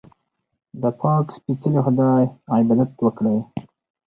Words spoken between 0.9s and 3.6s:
پاک سپېڅلي خدای عبادت وکړئ.